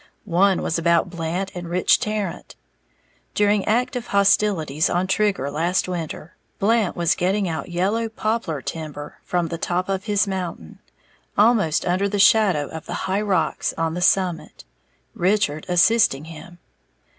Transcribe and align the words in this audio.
One 0.25 0.63
was 0.63 0.79
about 0.79 1.11
Blant 1.11 1.51
and 1.53 1.69
Rich 1.69 1.99
Tarrant. 1.99 2.55
During 3.35 3.63
active 3.65 4.07
hostilities 4.07 4.89
on 4.89 5.05
Trigger 5.05 5.51
last 5.51 5.87
winter, 5.87 6.35
Blant 6.57 6.95
was 6.95 7.13
getting 7.13 7.47
out 7.47 7.69
yellow 7.69 8.09
poplar 8.09 8.63
timber 8.63 9.19
from 9.23 9.49
the 9.49 9.59
top 9.59 9.89
of 9.89 10.05
his 10.05 10.27
mountain, 10.27 10.79
almost 11.37 11.85
under 11.85 12.09
the 12.09 12.17
shadow 12.17 12.67
of 12.69 12.87
the 12.87 12.95
"high 13.05 13.21
rocks" 13.21 13.75
on 13.77 13.93
the 13.93 14.01
summit, 14.01 14.63
Richard 15.13 15.67
assisting 15.69 16.25
him. 16.25 16.57